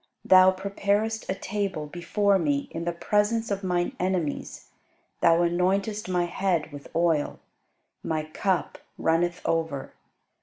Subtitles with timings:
[0.25, 4.69] Thou preparest a table before me in the presence of mine enemies:
[5.21, 7.37] Thou anointest my head with oil;
[8.01, 9.93] my cup runneth over.